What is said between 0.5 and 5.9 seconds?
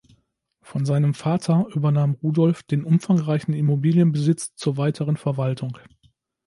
Von seinem Vater übernahm Rudolf den umfangreichen Immobilienbesitz zur weiteren Verwaltung.